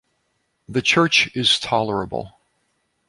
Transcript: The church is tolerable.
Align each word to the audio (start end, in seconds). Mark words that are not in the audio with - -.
The 0.67 0.81
church 0.81 1.29
is 1.35 1.59
tolerable. 1.59 2.35